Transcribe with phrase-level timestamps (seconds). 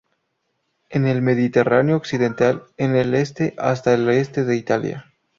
[0.89, 5.05] En el Mediterráneo occidental, en el este hasta el este de Italia.